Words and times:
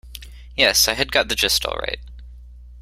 Yes, 0.55 0.87
I 0.87 0.93
had 0.95 1.11
got 1.11 1.27
the 1.29 1.35
gist 1.35 1.63
all 1.63 1.75
right. 1.75 1.99